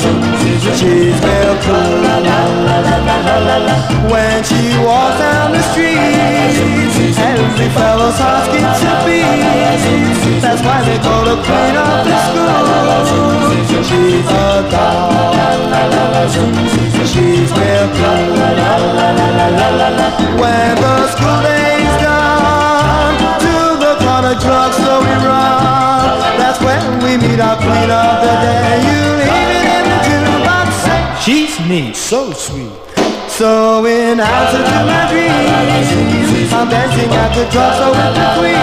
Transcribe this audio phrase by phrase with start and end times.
[0.00, 2.00] She's real cool
[4.08, 5.98] when she walks down the street.
[7.18, 10.40] Every fellow's heart skips a beat.
[10.40, 13.49] That's why they call her queen of the school.
[31.68, 32.72] Neat, so sweet.
[33.28, 38.54] So in answer to my dreams, I'm dancing at the drugstore with the queen.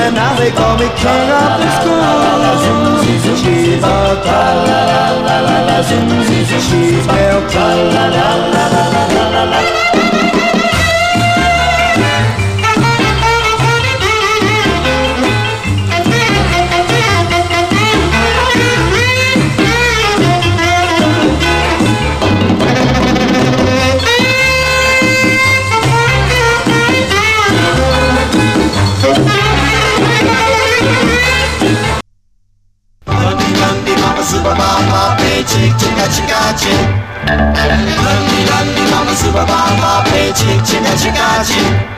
[0.00, 2.00] And now they call me king of the school.
[3.36, 4.90] She's a doll.
[5.80, 6.89] She's
[39.34, 41.90] lundy mama play chicka chicka chick.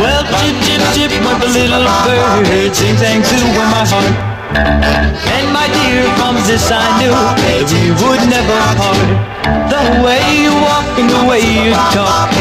[0.00, 4.30] Well, chip, chip, chip, the little bird, sing, sang, too, in my heart.
[4.56, 9.30] And my dear, from this I knew that we would never part.
[9.68, 12.32] The way you walk and the way you talk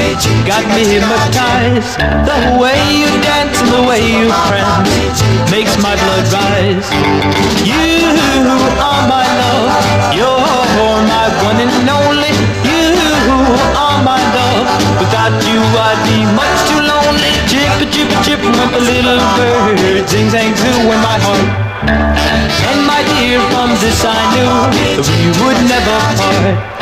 [0.48, 2.00] got me hypnotized.
[2.26, 6.88] The way you dance and the way you prance makes my blood rise.
[7.68, 7.99] You
[19.18, 21.70] bird, sing, sang, too, in my heart.
[22.70, 24.52] And my dear, from this I knew
[24.86, 26.79] that we would never part.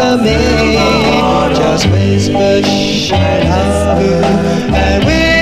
[0.00, 0.36] Of me?
[1.56, 3.40] Just whisper, shh, I
[4.74, 5.35] and will